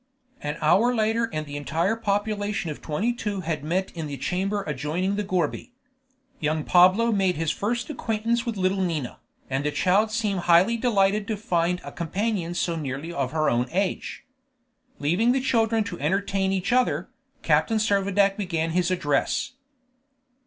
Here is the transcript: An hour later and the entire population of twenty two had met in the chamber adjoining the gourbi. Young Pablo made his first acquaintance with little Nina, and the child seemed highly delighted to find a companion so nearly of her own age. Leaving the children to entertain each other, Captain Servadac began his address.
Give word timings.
An 0.41 0.57
hour 0.61 0.95
later 0.95 1.29
and 1.31 1.45
the 1.45 1.55
entire 1.57 1.95
population 1.95 2.71
of 2.71 2.81
twenty 2.81 3.13
two 3.13 3.41
had 3.41 3.63
met 3.63 3.91
in 3.91 4.07
the 4.07 4.17
chamber 4.17 4.63
adjoining 4.63 5.15
the 5.15 5.23
gourbi. 5.23 5.73
Young 6.39 6.63
Pablo 6.63 7.11
made 7.11 7.35
his 7.35 7.51
first 7.51 7.87
acquaintance 7.87 8.43
with 8.43 8.57
little 8.57 8.81
Nina, 8.81 9.19
and 9.47 9.63
the 9.63 9.69
child 9.69 10.09
seemed 10.09 10.39
highly 10.49 10.75
delighted 10.75 11.27
to 11.27 11.37
find 11.37 11.81
a 11.83 11.91
companion 11.91 12.55
so 12.55 12.75
nearly 12.75 13.13
of 13.13 13.31
her 13.31 13.47
own 13.47 13.67
age. 13.69 14.25
Leaving 14.97 15.33
the 15.33 15.39
children 15.39 15.83
to 15.83 15.99
entertain 15.99 16.51
each 16.51 16.73
other, 16.73 17.09
Captain 17.43 17.77
Servadac 17.77 18.37
began 18.37 18.71
his 18.71 18.89
address. 18.89 19.53